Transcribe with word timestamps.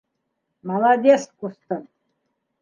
-Молодец, 0.71 1.27
ҡустым! 1.45 1.85